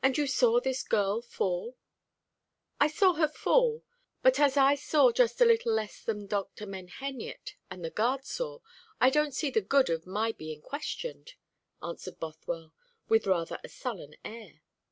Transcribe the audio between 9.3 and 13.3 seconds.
see the good of my being questioned," answered Bothwell, with